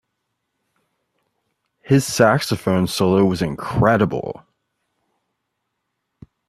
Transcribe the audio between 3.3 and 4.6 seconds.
incredible.